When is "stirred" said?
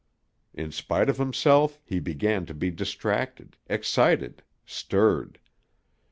4.65-5.39